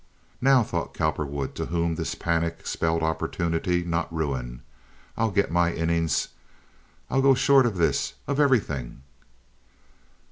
[0.41, 4.63] "Now," thought Cowperwood, to whom this panic spelled opportunity, not ruin,
[5.15, 6.29] "I'll get my innings.
[7.11, 9.03] I'll go short of this—of everything."